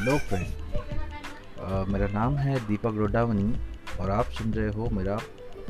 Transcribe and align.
Hello 0.00 0.18
friend 0.18 1.88
मेरा 1.88 2.06
नाम 2.08 2.36
है 2.36 2.66
दीपक 2.68 2.94
रोडावनी 2.96 3.60
और 4.00 4.10
आप 4.10 4.24
सुन 4.24 4.52
रहे 4.54 4.68
हो 4.68 4.88
मेरा 4.90 5.16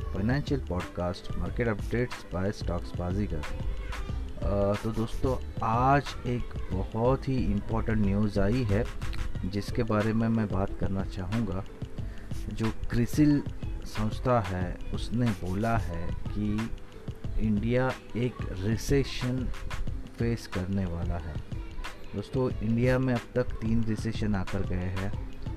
financial 0.01 0.61
podcast 0.61 1.39
market 1.39 1.69
updates 1.69 2.27
by 2.33 2.53
stocks 2.53 2.93
Baazigar 2.97 3.41
uh, 3.41 4.83
तो 4.83 4.93
दोस्तों 4.93 5.37
आज 5.63 6.03
एक 6.27 6.55
बहुत 6.73 7.29
ही 7.29 7.37
इम्पोर्टेंट 7.37 7.99
न्यूज़ 7.99 8.41
आई 8.41 8.63
है 8.63 8.85
जिसके 9.45 9.83
बारे 9.83 10.13
में 10.13 10.29
मैं 10.29 10.49
बात 10.49 10.79
करना 10.81 11.05
चाहूँगा। 11.05 11.65
जो 12.53 12.73
क्रिसिल 12.91 13.43
संस्था 13.85 14.41
है 14.41 14.79
उसने 14.95 15.27
बोला 15.27 15.77
है 15.77 16.09
कि 16.29 16.71
इंडिया 17.41 17.93
एक 18.17 18.35
रिसेशन 18.53 19.49
फेस 20.19 20.47
करने 20.47 20.85
वाला 20.85 21.19
है। 21.19 21.60
दोस्तों 22.15 22.51
इंडिया 22.51 22.99
में 22.99 23.15
अब 23.15 23.21
तक 23.35 23.43
तीन 23.43 23.85
रिसेशन 23.85 24.35
आकर 24.35 24.63
गए 24.67 24.77
हैं 24.77 25.13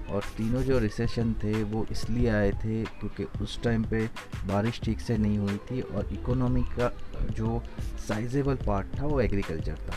और 0.08 0.24
तीनों 0.38 0.62
जो 0.62 0.80
रिसेशन 0.80 1.34
थे, 1.34 1.64
वो 1.64 1.86
इसलिए 1.92 2.30
आए 2.30 2.52
थे 2.52 2.84
क्योंकि 2.84 3.24
उस 3.24 3.62
टाइम 3.64 3.84
पे 3.84 4.10
बारिश 4.46 4.82
ठीक 4.84 5.00
से 5.00 5.18
नहीं 5.18 5.38
हुई 5.38 5.58
थी 5.58 5.82
और 5.82 6.10
इकोनॉमी 6.14 6.62
का 6.62 6.92
जो 7.32 7.64
साइजेबल 8.08 8.56
पार्ट 8.56 9.00
था, 9.00 9.06
वो 9.06 9.22
एग्रीकल्चर 9.22 9.76
था। 9.76 9.96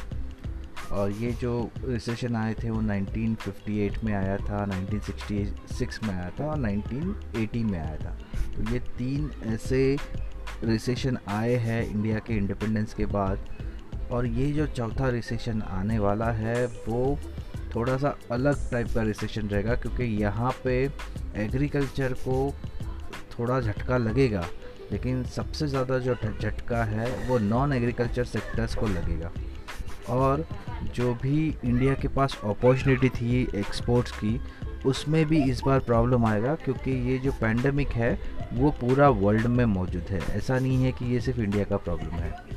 और 0.96 1.10
ये 1.10 1.32
जो 1.32 1.70
रिसेशन 1.84 2.36
आए 2.36 2.54
थे, 2.54 2.70
वो 2.70 2.80
1958 2.82 4.04
में 4.04 4.14
आया 4.14 4.36
था 4.36 4.64
1966 4.66 6.02
में 6.04 6.14
आया 6.14 6.30
था 6.40 6.46
और 6.46 6.58
1980 6.58 7.64
में 7.64 7.78
आया 7.78 7.96
था। 7.96 8.18
तो 8.56 8.72
ये 8.72 8.78
तीन 8.78 9.30
ऐसे 9.44 9.96
रिसेशन 10.64 11.18
आए 11.28 11.54
हैं 11.54 11.82
इंडिया 11.90 12.18
के 12.18 12.34
इंडिपेंडेंस 12.34 12.94
के 12.94 13.06
बाद 13.06 13.38
और 14.10 14.26
ये 14.26 14.52
जो 14.52 14.66
चौथा 14.66 15.08
रिसेशन 15.08 15.62
आने 15.62 15.98
वाला 15.98 16.30
है, 16.30 16.66
वो 16.66 17.18
थोड़ा 17.74 17.96
सा 17.96 18.14
अलग 18.32 18.70
टाइप 18.70 18.88
का 18.94 19.02
रिसेशन 19.02 19.48
रहेगा, 19.48 19.74
क्योंकि 19.74 20.04
यहाँ 20.22 20.52
पे 20.64 20.74
एग्रीकल्चर 21.36 22.12
को 22.12 22.54
थोड़ा 23.38 23.60
झटका 23.60 23.96
लगेगा, 23.96 24.46
लेकिन 24.92 25.24
सबसे 25.24 25.66
ज़्यादा 25.66 25.98
जो 25.98 26.14
झटका 26.14 26.84
है, 26.84 27.10
वो 27.28 27.38
नॉन 27.38 27.72
एग्रीकल्चर 27.72 28.24
सेक्टर्स 28.24 28.74
को 28.74 28.86
लगेगा। 28.86 29.32
और 30.08 30.46
जो 30.94 31.14
भी 31.14 31.54
इंडिया 31.64 31.94
के 31.94 32.08
पास 32.08 32.38
अपॉर्चुनिटी 32.44 33.08
थी 33.08 33.42
एक्सपोर्ट्स 33.54 34.12
की, 34.12 34.40
उसमें 34.86 35.24
भी 35.26 35.42
इस 35.42 35.60
बार 35.60 35.80
प्रॉब्लम 35.80 36.26
आएगा, 36.26 36.54
क्योंकि 36.54 36.90
ये 37.10 37.18
जो 37.18 37.32
पैंडमिक 37.32 37.88
है, 37.88 38.18
वो 38.52 38.70
पूरा 38.70 39.08
वर्ल्ड 39.08 39.46
में 39.46 39.64
मौजूद 39.64 40.10
है। 40.10 40.20
ऐसा 40.36 40.58
नहीं 40.58 40.84
है 40.84 40.92
कि 40.92 41.04
ये 41.04 41.20
सिर्फ़ 41.20 41.40
इंडिया 41.40 41.64
का 41.64 41.76
प्रॉब्लम 41.76 42.10
है। 42.10 42.55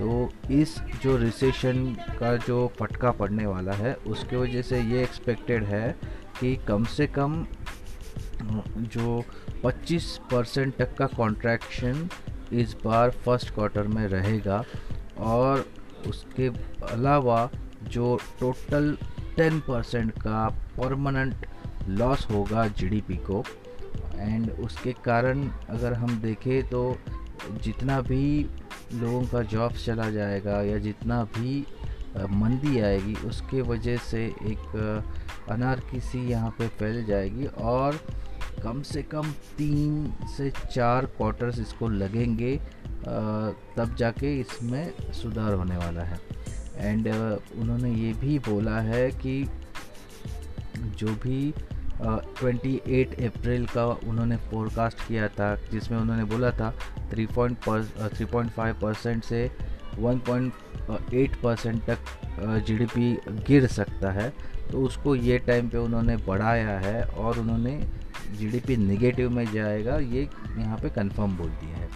तो 0.00 0.30
इस 0.50 0.80
जो 1.02 1.16
रिसेशन 1.16 1.94
का 2.20 2.36
जो 2.36 2.72
फटका 2.80 3.10
पड़ने 3.10 3.46
वाला 3.46 3.72
है, 3.72 3.94
उसके 3.94 4.36
वजह 4.36 4.62
से 4.62 4.80
ये 4.80 5.02
एक्सपेक्टेड 5.02 5.64
है 5.64 5.96
कि 6.40 6.56
कम 6.56 6.84
से 6.84 7.06
कम 7.06 7.46
जो 8.76 9.24
25 9.64 10.02
परसेंट 10.02 10.76
तक 10.76 10.94
का 10.96 11.06
कॉन्ट्रैक्शन 11.06 12.08
इस 12.52 12.76
बार 12.84 13.10
फ़र्स्ट 13.10 13.54
क्वार्टर 13.54 13.82
में 13.82 14.08
रहेगा 14.08 14.64
और 15.18 15.66
उसके 16.06 16.48
अलावा 16.92 17.50
जो 17.82 18.18
टोटल 18.40 18.98
10 19.38 19.60
परसेंट 19.60 20.12
का 20.12 20.48
परमानेंट 20.48 21.46
लॉस 21.88 22.26
होगा 22.30 22.66
जीडीपी 22.68 23.16
को 23.16 23.44
एंड 24.14 24.50
उसके 24.50 24.92
कारण 24.92 25.48
अगर 25.70 25.92
हम 25.92 26.20
देखें 26.20 26.68
तो 26.68 26.98
जितना 27.62 28.00
भी 28.00 28.46
लोगों 28.92 29.22
का 29.22 29.42
जॉब 29.44 29.72
चला 29.76 30.08
जाएगा 30.10 30.60
या 30.62 30.78
जितना 30.78 31.22
भी 31.36 31.58
मंदी 32.32 32.80
आएगी, 32.80 33.14
उसके 33.26 33.60
वजह 33.62 33.96
से 34.10 34.24
एक 34.44 35.12
अनारकिसी 35.50 36.18
यहाँ 36.30 36.50
पे 36.58 36.68
फैल 36.68 37.04
जाएगी 37.04 37.46
और 37.46 38.00
कम 38.62 38.82
से 38.82 39.02
कम 39.04 39.30
तीन 39.58 40.12
से 40.36 40.50
चार 40.50 41.06
क्वार्टर्स 41.16 41.58
इसको 41.60 41.88
लगेंगे 41.88 42.56
तब 43.76 43.94
जाके 43.98 44.38
इसमें 44.40 45.12
सुधार 45.12 45.54
होने 45.54 45.76
वाला 45.76 46.02
है। 46.02 46.18
एंड 46.76 47.08
उन्होंने 47.08 47.92
ये 47.92 48.12
भी 48.14 48.38
बोला 48.38 48.78
है 48.80 49.10
कि 49.22 49.42
जो 50.78 51.14
भी 51.22 51.52
ट्वेंटी 52.02 52.80
एट 52.88 53.20
अप्रैल 53.24 53.66
का 53.66 53.84
उन्होंने 53.86 54.36
फोरकास्ट 54.50 55.06
किया 55.08 55.28
था, 55.28 55.54
जिसमें 55.72 55.98
उन्होंने 55.98 56.24
बोला 56.24 56.50
था 56.50 56.70
three 57.10 57.26
point 57.26 57.58
three 58.14 58.24
point 58.24 58.50
five 58.50 58.78
percent 58.82 59.24
से 59.24 59.50
वन 59.98 60.18
पॉइंट 60.26 61.12
एट 61.14 61.36
परसेंट 61.42 61.82
तक 61.84 62.62
जीडीपी 62.66 63.12
गिर 63.46 63.66
सकता 63.68 64.10
है। 64.12 64.32
तो 64.70 64.82
उसको 64.82 65.14
ये 65.16 65.38
टाइम 65.40 65.68
पे 65.68 65.78
उन्होंने 65.78 66.16
बढ़ाया 66.26 66.78
है 66.80 67.02
और 67.04 67.38
उन्होंने 67.38 67.80
जीडीपी 68.38 68.76
नेगेटिव 68.76 69.30
में 69.30 69.44
जाएगा, 69.52 69.96
ये 69.96 70.22
यहाँ 70.58 70.78
पे 70.78 70.88
कंफर्म 70.90 71.36
बोल 71.36 71.48
दिया 71.50 71.76
है। 71.76 71.88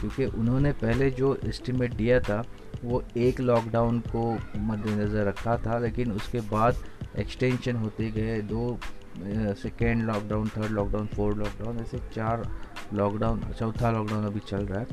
क्योंकि 0.00 0.24
उन्होंने 0.38 0.72
पहले 0.74 1.10
जो 1.10 1.34
एस्टिमेट 1.46 1.94
दिया 1.94 2.20
था, 2.20 2.42
वो 2.84 3.02
एक 3.16 3.40
लॉकडाउन 3.40 3.98
को 4.08 4.30
मद्देनज़र 4.58 5.26
रखा 5.26 5.56
था, 5.56 5.78
लेकिन 5.78 6.12
उसके 6.12 6.40
बाद 6.48 6.76
एक्सटेंशन 7.18 7.76
होते 7.76 8.10
गए, 8.10 8.40
दो 8.40 8.78
second 9.62 10.02
lockdown 10.02 10.48
third 10.48 10.72
lockdown 10.72 11.06
fourth 11.06 11.38
lockdown 11.38 11.78
ऐसे 11.78 11.98
चार 12.14 12.42
लॉकडाउन 12.94 13.40
चौथा 13.58 13.90
लॉकडाउन 13.90 14.24
अभी 14.26 14.40
चल 14.48 14.66
रहा 14.66 14.80
है। 14.80 14.86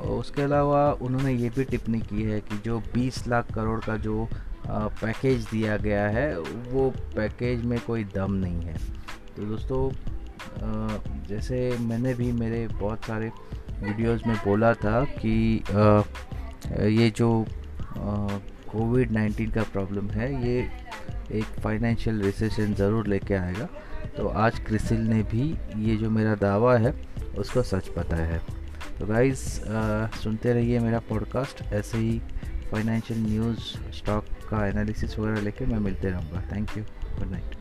और 0.00 0.18
उसके 0.18 0.42
अलावा 0.42 0.92
उन्होंने 1.02 1.32
ये 1.32 1.48
भी 1.48 1.64
टिप्पणी 1.64 2.00
की 2.00 2.22
है 2.22 2.40
कि 2.40 2.58
जो 2.64 2.80
20 2.94 3.26
लाख 3.28 3.52
करोड़ 3.54 3.78
का 3.80 3.96
जो 3.98 4.28
पैकेज 4.68 5.44
दिया 5.44 5.76
गया 5.76 6.08
है, 6.08 6.38
वो 6.38 6.88
पैकेज 7.16 7.64
में 7.64 7.78
कोई 7.86 8.04
दम 8.14 8.32
नहीं 8.34 8.60
है। 8.62 8.74
तो 9.36 9.46
दोस्तों 9.46 9.90
जैसे 11.28 11.76
मैंने 11.80 12.14
भी 12.14 12.30
मेरे 12.32 12.66
बहुत 12.68 13.04
सारे 13.04 13.30
वीडियोस 13.82 14.22
में 14.26 14.36
बोला 14.36 14.72
था 14.74 15.04
कि 15.16 15.62
ये 16.94 17.10
जो 17.10 17.44
कोविड 18.68 19.10
नाइन्टीन 19.12 19.50
का 19.50 19.62
प्रॉब्लम 19.62 20.10
है, 20.10 20.28
ये 20.46 20.68
एक 21.32 21.60
फाइनेंशियल 21.60 22.20
रिसेशन 22.22 22.74
ज़रूर 22.74 23.06
लेके 23.06 23.34
आएगा। 23.34 23.68
तो 24.16 24.28
आज 24.28 24.58
क्रिसिल 24.58 25.00
ने 25.00 25.22
भी 25.22 25.42
ये 25.88 25.96
जो 25.96 26.10
मेरा 26.10 26.34
दावा 26.34 26.76
है, 26.78 26.94
उसको 27.38 27.62
सच 27.62 27.90
बताया 27.98 28.26
है। 28.26 28.40
तो 28.98 29.06
गाइज़ 29.06 29.38
सुनते 30.22 30.52
रहिए 30.52 30.78
मेरा 30.78 30.98
पॉडकास्ट 31.08 31.62
ऐसे 31.72 31.98
ही 31.98 32.18
फाइनेंशियल 32.70 33.20
न्यूज़ 33.20 33.60
स्टॉक 33.92 34.24
का 34.50 34.66
एनालिसिस 34.66 35.18
वगैरह 35.18 35.40
लेके 35.40 35.66
मैं 35.66 35.78
मिलते 35.78 36.10
रहूँगा। 36.10 36.42
Thank 36.52 36.76
you 36.78 36.82
good 37.18 37.30
night 37.30 37.54